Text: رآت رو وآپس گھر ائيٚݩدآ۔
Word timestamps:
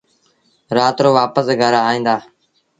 رآت 0.75 0.97
رو 1.03 1.09
وآپس 1.17 1.47
گھر 1.61 1.73
ائيٚݩدآ۔ 1.87 2.15